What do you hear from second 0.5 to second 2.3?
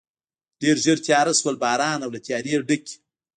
ډېر ژر تېاره شول، باران او له